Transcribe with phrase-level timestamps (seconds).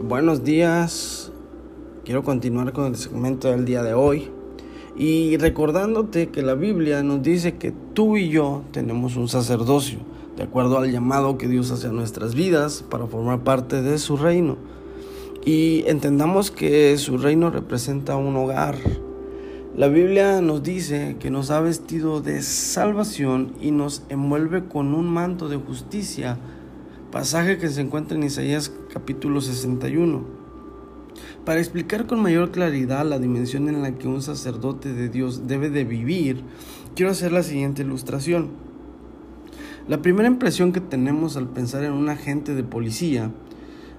[0.00, 1.32] Buenos días.
[2.04, 4.30] Quiero continuar con el segmento del día de hoy
[4.96, 9.98] y recordándote que la Biblia nos dice que tú y yo tenemos un sacerdocio,
[10.36, 14.16] de acuerdo al llamado que Dios hace a nuestras vidas para formar parte de su
[14.16, 14.56] reino.
[15.44, 18.76] Y entendamos que su reino representa un hogar.
[19.76, 25.08] La Biblia nos dice que nos ha vestido de salvación y nos envuelve con un
[25.10, 26.38] manto de justicia
[27.10, 30.22] pasaje que se encuentra en Isaías capítulo 61.
[31.44, 35.70] Para explicar con mayor claridad la dimensión en la que un sacerdote de Dios debe
[35.70, 36.42] de vivir,
[36.94, 38.50] quiero hacer la siguiente ilustración.
[39.88, 43.30] La primera impresión que tenemos al pensar en un agente de policía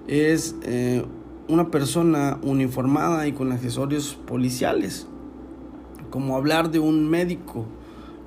[0.08, 1.04] es eh,
[1.48, 5.08] una persona uniformada y con accesorios policiales,
[6.12, 7.66] como hablar de un médico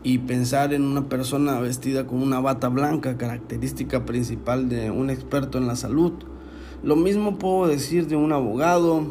[0.04, 5.58] y pensar en una persona vestida con una bata blanca, característica principal de un experto
[5.58, 6.12] en la salud.
[6.82, 9.04] Lo mismo puedo decir de un abogado,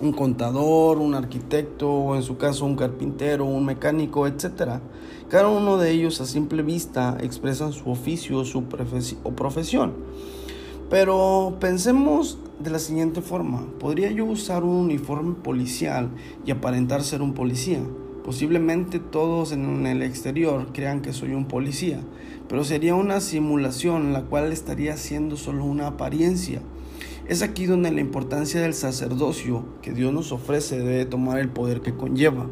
[0.00, 4.80] un contador, un arquitecto, o en su caso un carpintero, un mecánico, etc.
[5.28, 8.64] Cada uno de ellos a simple vista expresan su oficio su
[9.24, 9.94] o profesión.
[10.88, 16.10] Pero pensemos de la siguiente forma, ¿podría yo usar un uniforme policial
[16.44, 17.80] y aparentar ser un policía?
[18.26, 22.00] Posiblemente todos en el exterior crean que soy un policía,
[22.48, 26.60] pero sería una simulación la cual estaría siendo solo una apariencia.
[27.28, 31.82] Es aquí donde la importancia del sacerdocio que Dios nos ofrece debe tomar el poder
[31.82, 32.48] que conlleva.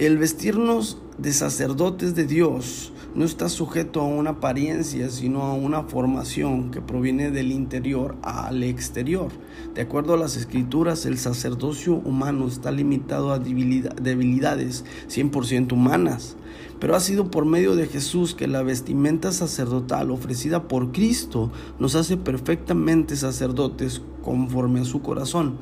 [0.00, 5.84] El vestirnos de sacerdotes de Dios no está sujeto a una apariencia, sino a una
[5.84, 9.28] formación que proviene del interior al exterior.
[9.74, 16.36] De acuerdo a las escrituras, el sacerdocio humano está limitado a debilidades 100% humanas,
[16.80, 21.94] pero ha sido por medio de Jesús que la vestimenta sacerdotal ofrecida por Cristo nos
[21.94, 25.56] hace perfectamente sacerdotes conforme a su corazón.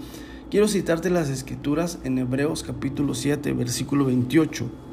[0.51, 4.92] Quiero citarte las escrituras en Hebreos capítulo 7, versículo 28.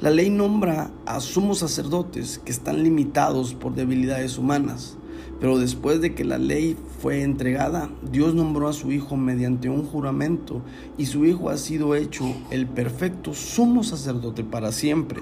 [0.00, 4.96] La ley nombra a sumos sacerdotes que están limitados por debilidades humanas,
[5.40, 9.84] pero después de que la ley fue entregada, Dios nombró a su Hijo mediante un
[9.84, 10.62] juramento
[10.96, 15.20] y su Hijo ha sido hecho el perfecto sumo sacerdote para siempre.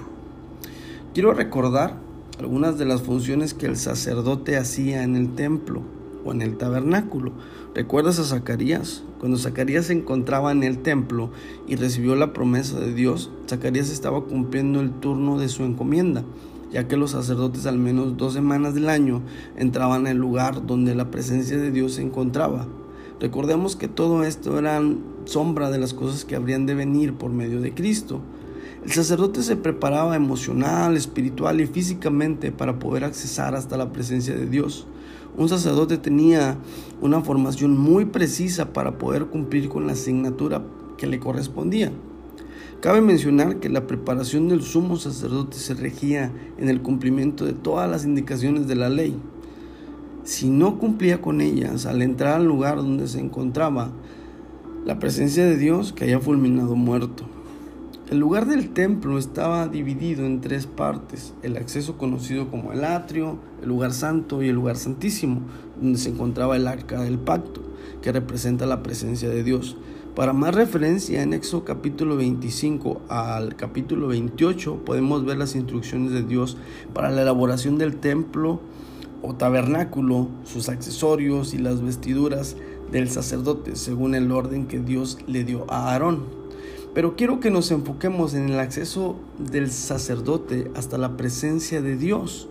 [1.13, 1.97] Quiero recordar
[2.39, 5.81] algunas de las funciones que el sacerdote hacía en el templo
[6.23, 7.33] o en el tabernáculo.
[7.75, 9.03] ¿Recuerdas a Zacarías?
[9.19, 11.29] Cuando Zacarías se encontraba en el templo
[11.67, 16.23] y recibió la promesa de Dios, Zacarías estaba cumpliendo el turno de su encomienda,
[16.71, 19.21] ya que los sacerdotes al menos dos semanas del año
[19.57, 22.65] entraban al lugar donde la presencia de Dios se encontraba.
[23.19, 24.81] Recordemos que todo esto era
[25.25, 28.21] sombra de las cosas que habrían de venir por medio de Cristo.
[28.85, 34.45] El sacerdote se preparaba emocional, espiritual y físicamente para poder accesar hasta la presencia de
[34.45, 34.87] Dios.
[35.39, 36.57] Un sacerdote tenía
[36.99, 40.61] una formación muy precisa para poder cumplir con la asignatura
[40.97, 41.93] que le correspondía.
[42.81, 47.89] Cabe mencionar que la preparación del sumo sacerdote se regía en el cumplimiento de todas
[47.89, 49.15] las indicaciones de la ley.
[50.25, 53.91] Si no cumplía con ellas al entrar al lugar donde se encontraba,
[54.85, 57.23] la presencia de Dios caía fulminado muerto.
[58.09, 63.37] El lugar del templo estaba dividido en tres partes, el acceso conocido como el atrio,
[63.61, 65.41] el lugar santo y el lugar santísimo,
[65.79, 67.61] donde se encontraba el arca del pacto,
[68.01, 69.77] que representa la presencia de Dios.
[70.15, 76.23] Para más referencia, en Éxodo capítulo 25 al capítulo 28 podemos ver las instrucciones de
[76.23, 76.57] Dios
[76.95, 78.59] para la elaboración del templo
[79.21, 82.57] o tabernáculo, sus accesorios y las vestiduras
[82.91, 86.38] del sacerdote, según el orden que Dios le dio a Aarón.
[86.93, 92.49] Pero quiero que nos enfoquemos en el acceso del sacerdote hasta la presencia de Dios.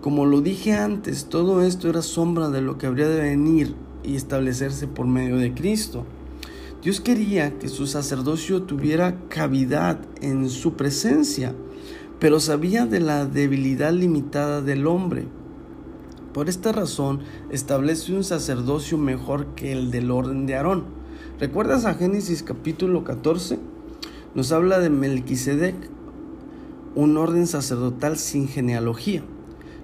[0.00, 3.74] Como lo dije antes, todo esto era sombra de lo que habría de venir
[4.04, 6.06] y establecerse por medio de Cristo.
[6.80, 11.54] Dios quería que su sacerdocio tuviera cavidad en su presencia,
[12.20, 15.26] pero sabía de la debilidad limitada del hombre.
[16.32, 17.20] Por esta razón
[17.50, 20.99] establece un sacerdocio mejor que el del orden de Aarón
[21.40, 23.58] ¿Recuerdas a Génesis capítulo 14?
[24.34, 25.74] Nos habla de Melquisedec,
[26.94, 29.22] un orden sacerdotal sin genealogía,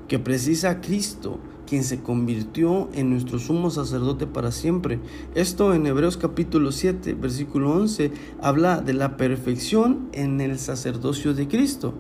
[0.07, 5.01] que precisa a Cristo, quien se convirtió en nuestro sumo sacerdote para siempre.
[5.35, 8.13] Esto en Hebreos capítulo 7, versículo 11,
[8.43, 11.95] habla de la perfección en el sacerdocio de Cristo.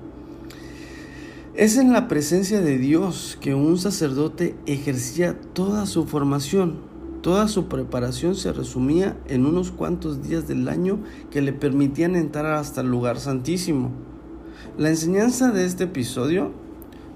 [1.54, 6.74] Es en la presencia de Dios que un sacerdote ejercía toda su formación,
[7.26, 12.46] Toda su preparación se resumía en unos cuantos días del año que le permitían entrar
[12.54, 13.90] hasta el lugar santísimo.
[14.78, 16.52] La enseñanza de este episodio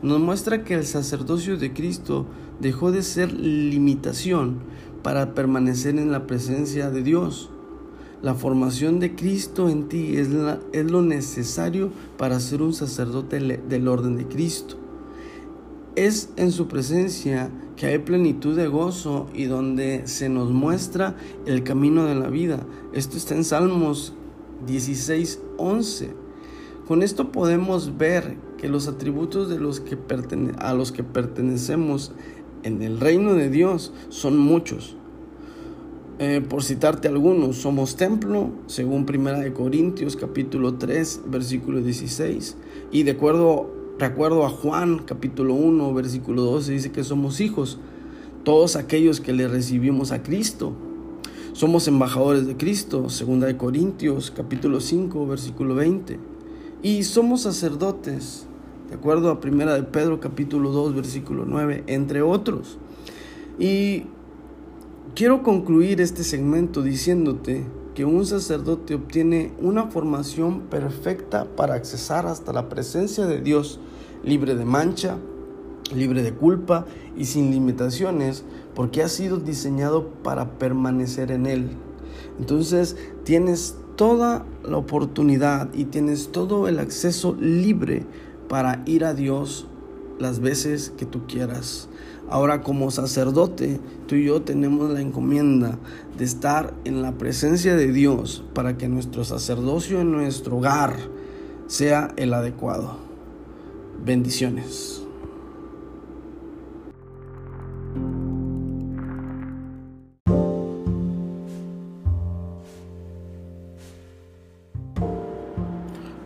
[0.02, 2.26] nos muestra que el sacerdocio de Cristo
[2.58, 4.58] dejó de ser limitación
[5.04, 7.50] para permanecer en la presencia de Dios.
[8.20, 10.30] La formación de Cristo en ti es,
[10.72, 14.76] es lo necesario para ser un sacerdote del orden de Cristo.
[15.96, 21.16] Es en su presencia que hay plenitud de gozo y donde se nos muestra
[21.46, 22.66] el camino de la vida.
[22.92, 24.14] Esto está en Salmos
[24.66, 26.14] 16, 11.
[26.86, 29.96] Con esto podemos ver que los atributos de los que
[30.58, 32.12] a los que pertenecemos
[32.62, 34.96] en el reino de Dios son muchos.
[36.18, 42.58] Eh, por citarte algunos, somos templo, según Primera de Corintios capítulo 3, versículo 16,
[42.92, 47.78] y de acuerdo, de acuerdo a Juan capítulo 1, versículo 12, dice que somos hijos,
[48.44, 50.72] todos aquellos que le recibimos a Cristo.
[51.52, 56.18] Somos embajadores de Cristo, segunda de Corintios capítulo 5, versículo 20.
[56.82, 58.46] Y somos sacerdotes,
[58.88, 62.78] de acuerdo a Primera de Pedro capítulo 2, versículo 9, entre otros.
[63.58, 64.04] Y
[65.14, 67.64] Quiero concluir este segmento diciéndote
[67.94, 73.80] que un sacerdote obtiene una formación perfecta para accesar hasta la presencia de Dios,
[74.22, 75.16] libre de mancha,
[75.94, 78.44] libre de culpa y sin limitaciones,
[78.74, 81.70] porque ha sido diseñado para permanecer en Él.
[82.38, 88.06] Entonces tienes toda la oportunidad y tienes todo el acceso libre
[88.48, 89.66] para ir a Dios
[90.20, 91.88] las veces que tú quieras.
[92.28, 95.78] Ahora como sacerdote, tú y yo tenemos la encomienda
[96.16, 100.96] de estar en la presencia de Dios para que nuestro sacerdocio en nuestro hogar
[101.66, 102.98] sea el adecuado.
[104.04, 105.02] Bendiciones.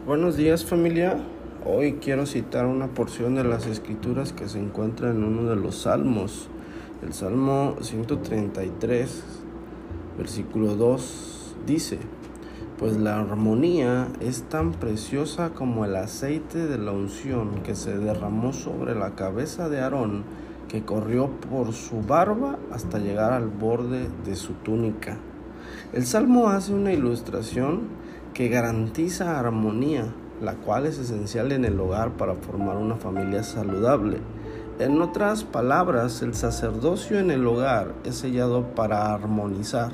[0.07, 1.34] Buenos días familia.
[1.67, 5.77] Hoy quiero citar una porción de las escrituras que se encuentra en uno de los
[5.77, 6.49] salmos,
[7.03, 9.25] el Salmo 133,
[10.19, 12.01] versículo 2, dice,
[12.79, 18.53] pues la armonía es tan preciosa como el aceite de la unción que se derramó
[18.53, 20.25] sobre la cabeza de Aarón,
[20.69, 25.17] que corrió por su barba hasta llegar al borde de su túnica.
[25.95, 27.85] El salmo hace una ilustración
[28.35, 34.19] que garantiza armonía la cual es esencial en el hogar para formar una familia saludable.
[34.79, 39.93] En otras palabras, el sacerdocio en el hogar es sellado para armonizar.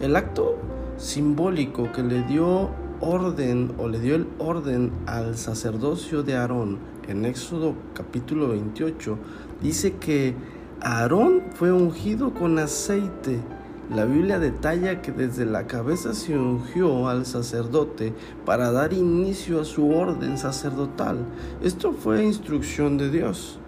[0.00, 0.56] El acto
[0.96, 2.70] simbólico que le dio
[3.00, 6.78] orden o le dio el orden al sacerdocio de Aarón
[7.10, 9.18] en Éxodo capítulo 28
[9.60, 10.34] dice que
[10.80, 13.40] Aarón fue ungido con aceite
[13.90, 18.14] la Biblia detalla que desde la cabeza se ungió al sacerdote
[18.46, 21.18] para dar inicio a su orden sacerdotal.
[21.60, 23.58] Esto fue instrucción de Dios.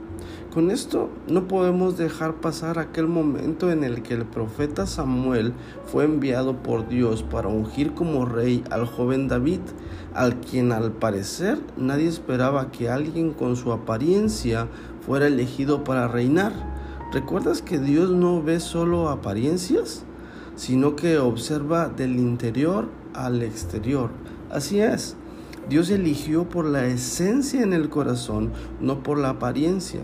[0.54, 5.54] Con esto no podemos dejar pasar aquel momento en el que el profeta Samuel
[5.86, 9.60] fue enviado por Dios para ungir como rey al joven David,
[10.14, 14.68] al quien al parecer nadie esperaba que alguien con su apariencia
[15.04, 16.52] fuera elegido para reinar.
[17.12, 20.04] ¿Recuerdas que Dios no ve solo apariencias?
[20.56, 24.10] Sino que observa del interior al exterior.
[24.50, 25.16] Así es,
[25.68, 30.00] Dios eligió por la esencia en el corazón, no por la apariencia.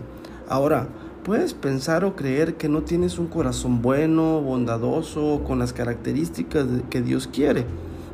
[0.47, 0.87] Ahora,
[1.23, 7.01] puedes pensar o creer que no tienes un corazón bueno, bondadoso, con las características que
[7.01, 7.65] Dios quiere.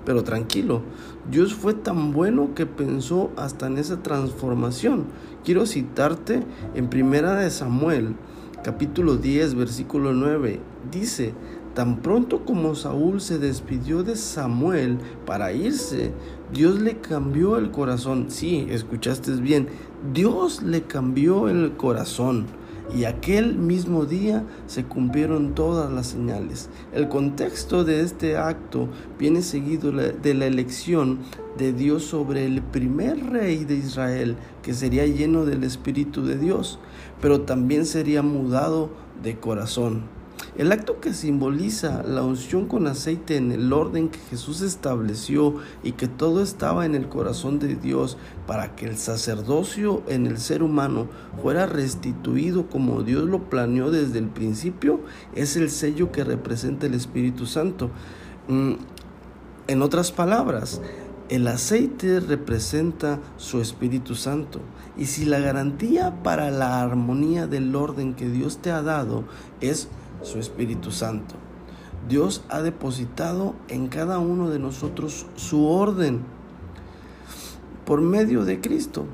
[0.05, 0.81] Pero tranquilo,
[1.29, 5.05] Dios fue tan bueno que pensó hasta en esa transformación.
[5.43, 6.43] Quiero citarte
[6.75, 8.15] en Primera de Samuel,
[8.63, 10.59] capítulo 10, versículo 9.
[10.91, 11.33] Dice,
[11.75, 16.13] Tan pronto como Saúl se despidió de Samuel para irse,
[16.53, 18.27] Dios le cambió el corazón.
[18.29, 19.67] Sí, escuchaste bien,
[20.13, 22.45] Dios le cambió el corazón.
[22.95, 26.69] Y aquel mismo día se cumplieron todas las señales.
[26.93, 28.87] El contexto de este acto
[29.19, 31.19] viene seguido de la elección
[31.57, 36.79] de Dios sobre el primer rey de Israel, que sería lleno del Espíritu de Dios,
[37.21, 38.91] pero también sería mudado
[39.21, 40.14] de corazón.
[40.57, 45.93] El acto que simboliza la unción con aceite en el orden que Jesús estableció y
[45.93, 50.63] que todo estaba en el corazón de Dios para que el sacerdocio en el ser
[50.63, 51.07] humano
[51.41, 55.01] fuera restituido como Dios lo planeó desde el principio,
[55.35, 57.89] es el sello que representa el Espíritu Santo.
[58.47, 58.73] Mm,
[59.67, 60.79] en otras palabras,
[61.27, 64.59] el aceite representa su Espíritu Santo.
[64.95, 69.23] Y si la garantía para la armonía del orden que Dios te ha dado
[69.59, 69.87] es
[70.25, 71.35] su Espíritu Santo.
[72.09, 76.21] Dios ha depositado en cada uno de nosotros su orden
[77.85, 79.05] por medio de Cristo.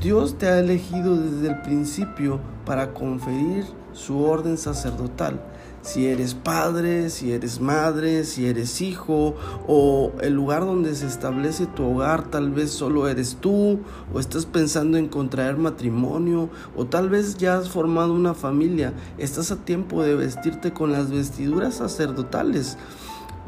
[0.00, 5.40] Dios te ha elegido desde el principio para conferir su orden sacerdotal.
[5.88, 9.34] Si eres padre, si eres madre, si eres hijo
[9.66, 13.80] o el lugar donde se establece tu hogar, tal vez solo eres tú
[14.12, 19.50] o estás pensando en contraer matrimonio o tal vez ya has formado una familia, estás
[19.50, 22.76] a tiempo de vestirte con las vestiduras sacerdotales.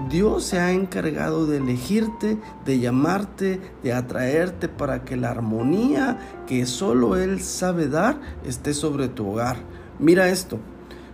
[0.08, 6.64] Dios se ha encargado de elegirte, de llamarte, de atraerte para que la armonía que
[6.64, 9.58] solo Él sabe dar esté sobre tu hogar.
[9.98, 10.58] Mira esto,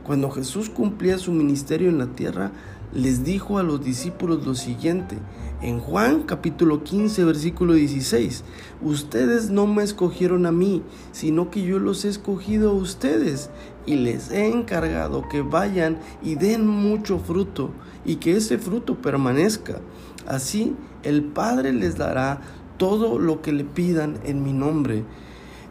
[0.07, 2.53] cuando Jesús cumplía su ministerio en la tierra,
[2.95, 5.19] les dijo a los discípulos lo siguiente,
[5.61, 8.45] en Juan capítulo 15 versículo 16,
[8.83, 13.51] ustedes no me escogieron a mí, sino que yo los he escogido a ustedes
[13.85, 17.71] y les he encargado que vayan y den mucho fruto
[18.05, 19.81] y que ese fruto permanezca.
[20.29, 22.43] Así el Padre les dará
[22.79, 25.05] todo lo que le pidan en mi nombre.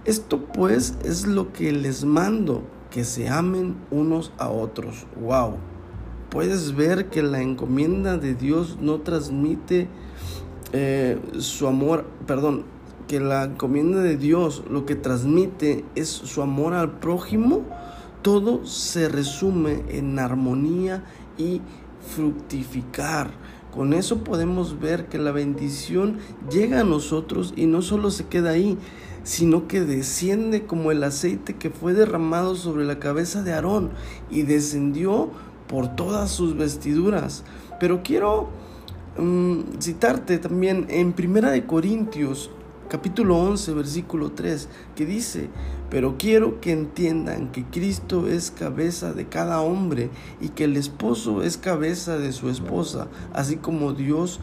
[0.03, 5.05] Esto pues es lo que les mando que se amen unos a otros.
[5.19, 5.57] Wow.
[6.29, 9.89] Puedes ver que la encomienda de Dios no transmite
[10.71, 12.63] eh, su amor, perdón,
[13.09, 17.63] que la encomienda de Dios lo que transmite es su amor al prójimo.
[18.21, 21.03] Todo se resume en armonía
[21.37, 21.59] y
[22.15, 23.29] fructificar.
[23.75, 28.51] Con eso podemos ver que la bendición llega a nosotros y no solo se queda
[28.51, 28.77] ahí,
[29.23, 33.91] sino que desciende como el aceite que fue derramado sobre la cabeza de Aarón
[34.31, 35.29] y descendió
[35.67, 37.43] por todas sus vestiduras.
[37.77, 38.47] Pero quiero
[39.17, 42.51] mm, citarte también en Primera de Corintios
[42.87, 45.49] capítulo 11 versículo 3 que dice,
[45.95, 50.09] pero quiero que entiendan que Cristo es cabeza de cada hombre
[50.41, 54.41] y que el esposo es cabeza de su esposa, así como Dios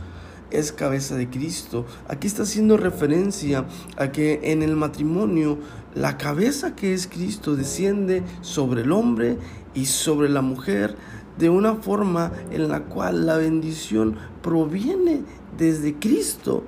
[0.50, 1.84] es cabeza de Cristo.
[2.08, 3.66] Aquí está haciendo referencia
[3.98, 5.58] a que en el matrimonio
[5.94, 9.36] la cabeza que es Cristo desciende sobre el hombre
[9.74, 10.96] y sobre la mujer
[11.36, 15.20] de una forma en la cual la bendición proviene
[15.58, 16.64] desde Cristo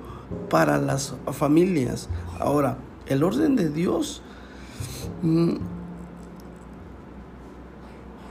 [0.51, 2.07] para las familias.
[2.39, 2.77] Ahora,
[3.07, 4.21] el orden de Dios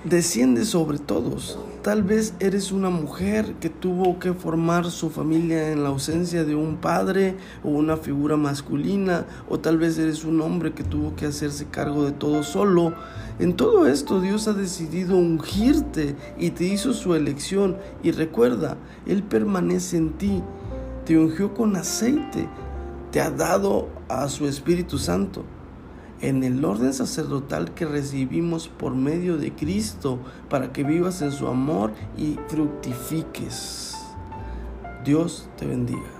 [0.04, 1.58] desciende sobre todos.
[1.82, 6.54] Tal vez eres una mujer que tuvo que formar su familia en la ausencia de
[6.54, 11.26] un padre o una figura masculina, o tal vez eres un hombre que tuvo que
[11.26, 12.94] hacerse cargo de todo solo.
[13.38, 19.22] En todo esto Dios ha decidido ungirte y te hizo su elección y recuerda, Él
[19.22, 20.42] permanece en ti,
[21.04, 22.48] te ungió con aceite,
[23.10, 25.44] te ha dado a su Espíritu Santo
[26.28, 31.47] en el orden sacerdotal que recibimos por medio de Cristo para que vivas en su
[31.47, 33.95] amor y fructifiques.
[35.04, 36.13] Dios te bendiga.